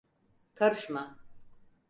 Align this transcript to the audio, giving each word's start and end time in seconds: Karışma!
Karışma! 0.55 1.17